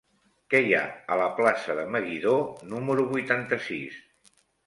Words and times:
Què 0.53 0.61
hi 0.67 0.71
ha 0.77 0.85
a 1.15 1.17
la 1.21 1.27
plaça 1.39 1.75
de 1.81 1.83
Meguidó 1.97 2.33
número 2.71 3.05
vuitanta-sis? 3.13 4.01